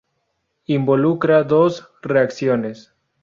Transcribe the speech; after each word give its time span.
Involucra 0.65 1.43
dos 1.43 1.87
reacciones. 2.01 2.91